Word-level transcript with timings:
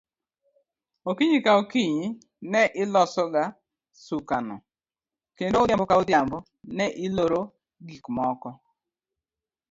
Okinyi 1.09 1.39
ka 1.45 1.51
okinyi 1.61 2.07
ne 2.51 2.63
ilosoga 2.83 3.43
sukano, 4.05 4.55
kendo 5.37 5.55
odhiambo 5.59 5.85
ka 5.89 5.95
odhiambo 6.01 6.37
ne 6.77 6.85
iloroe 7.05 7.51
gik 7.87 8.03
moko. 8.17 8.49